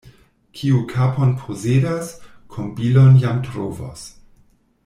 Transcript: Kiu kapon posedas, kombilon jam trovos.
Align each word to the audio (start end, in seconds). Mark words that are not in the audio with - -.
Kiu 0.59 0.79
kapon 0.93 1.35
posedas, 1.43 2.09
kombilon 2.57 3.23
jam 3.25 3.45
trovos. 3.51 4.07